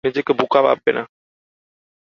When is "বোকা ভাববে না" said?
0.33-1.03